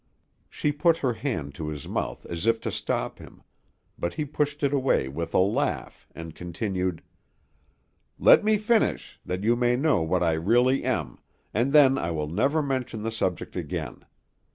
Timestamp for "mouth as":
1.87-2.47